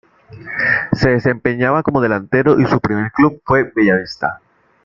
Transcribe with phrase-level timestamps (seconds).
[0.93, 4.41] Se desempeñaba como delantero y su primer club fue Bella Vista.